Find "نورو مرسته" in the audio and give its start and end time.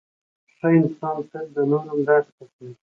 1.71-2.43